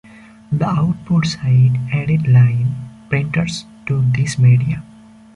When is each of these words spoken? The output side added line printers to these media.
The 0.51 0.65
output 0.65 1.27
side 1.27 1.77
added 1.93 2.27
line 2.27 2.73
printers 3.07 3.65
to 3.85 4.01
these 4.13 4.39
media. 4.39 4.81